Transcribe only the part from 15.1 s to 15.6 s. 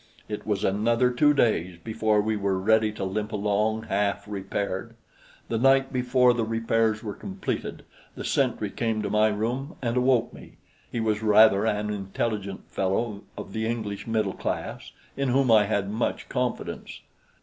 in whom